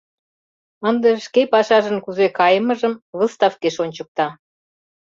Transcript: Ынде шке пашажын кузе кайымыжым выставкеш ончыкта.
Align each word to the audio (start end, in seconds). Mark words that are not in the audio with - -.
Ынде 0.89 1.09
шке 1.25 1.41
пашажын 1.53 1.97
кузе 2.05 2.27
кайымыжым 2.37 2.93
выставкеш 3.17 3.75
ончыкта. 3.83 4.27